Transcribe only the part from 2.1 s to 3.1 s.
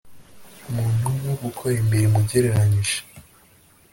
ugereranyije